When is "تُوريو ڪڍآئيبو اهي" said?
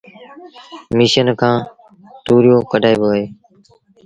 2.25-3.23